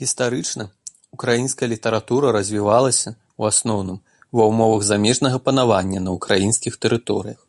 [0.00, 0.64] Гістарычна,
[1.16, 3.10] украінская літаратура развівалася,
[3.44, 3.98] у асноўным,
[4.40, 7.40] ва ўмовах замежнага панавання на ўкраінскіх тэрыторыях.